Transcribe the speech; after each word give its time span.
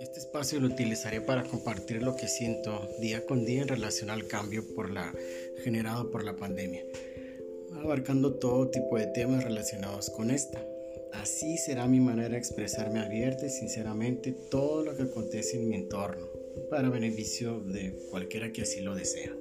Este 0.00 0.18
espacio 0.18 0.58
lo 0.60 0.68
utilizaré 0.68 1.20
para 1.20 1.44
compartir 1.44 2.02
lo 2.02 2.16
que 2.16 2.26
siento 2.26 2.88
día 3.00 3.26
con 3.26 3.44
día 3.44 3.60
en 3.60 3.68
relación 3.68 4.08
al 4.08 4.26
cambio 4.26 4.64
por 4.74 4.90
la, 4.90 5.12
generado 5.62 6.10
por 6.10 6.24
la 6.24 6.36
pandemia, 6.36 6.86
abarcando 7.82 8.34
todo 8.34 8.70
tipo 8.70 8.96
de 8.96 9.08
temas 9.08 9.44
relacionados 9.44 10.08
con 10.08 10.30
esta. 10.30 10.64
Así 11.12 11.58
será 11.58 11.86
mi 11.86 12.00
manera 12.00 12.30
de 12.30 12.38
expresarme 12.38 13.00
abierta 13.00 13.44
y 13.44 13.50
sinceramente 13.50 14.32
todo 14.50 14.82
lo 14.82 14.96
que 14.96 15.02
acontece 15.02 15.58
en 15.58 15.68
mi 15.68 15.76
entorno, 15.76 16.28
para 16.70 16.88
beneficio 16.88 17.60
de 17.60 17.92
cualquiera 18.10 18.52
que 18.52 18.62
así 18.62 18.80
lo 18.80 18.94
desea. 18.94 19.36